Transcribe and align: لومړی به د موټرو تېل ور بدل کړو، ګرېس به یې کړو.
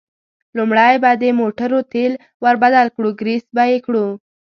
لومړی 0.57 0.93
به 1.03 1.11
د 1.23 1.23
موټرو 1.39 1.79
تېل 1.93 2.11
ور 2.43 2.55
بدل 2.63 2.87
کړو، 2.95 3.09
ګرېس 3.19 3.45
به 3.55 3.63
یې 3.71 3.77
کړو. 3.85 4.05